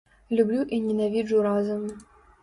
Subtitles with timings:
[0.37, 1.85] Люблю і ненавіджу разам.